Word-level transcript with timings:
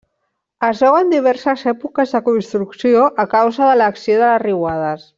Es 0.67 0.79
veuen 0.85 1.11
diverses 1.15 1.65
èpoques 1.73 2.15
de 2.15 2.23
construcció 2.31 3.07
a 3.25 3.27
causa 3.37 3.69
de 3.71 3.77
l'acció 3.83 4.21
de 4.25 4.35
les 4.35 4.45
riuades. 4.49 5.07